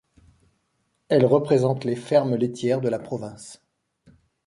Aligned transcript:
Elle 1.09 1.27
représente 1.27 1.83
les 1.85 1.95
fermes 1.95 2.33
laitières 2.33 2.81
de 2.81 2.89
la 2.89 2.97
province. 2.97 3.63